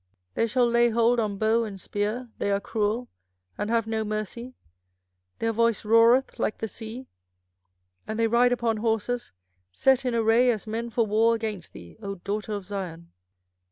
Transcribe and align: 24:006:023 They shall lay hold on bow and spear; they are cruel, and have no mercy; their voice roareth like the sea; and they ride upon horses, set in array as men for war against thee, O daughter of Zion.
24:006:023 0.29 0.33
They 0.33 0.47
shall 0.47 0.67
lay 0.67 0.89
hold 0.89 1.19
on 1.19 1.37
bow 1.37 1.63
and 1.63 1.79
spear; 1.79 2.29
they 2.39 2.49
are 2.51 2.59
cruel, 2.59 3.07
and 3.55 3.69
have 3.69 3.85
no 3.85 4.03
mercy; 4.03 4.55
their 5.37 5.51
voice 5.51 5.83
roareth 5.83 6.39
like 6.39 6.57
the 6.57 6.67
sea; 6.67 7.05
and 8.07 8.17
they 8.17 8.25
ride 8.25 8.51
upon 8.51 8.77
horses, 8.77 9.31
set 9.71 10.03
in 10.03 10.15
array 10.15 10.49
as 10.49 10.65
men 10.65 10.89
for 10.89 11.05
war 11.05 11.35
against 11.35 11.73
thee, 11.73 11.97
O 12.01 12.15
daughter 12.15 12.53
of 12.53 12.65
Zion. 12.65 13.11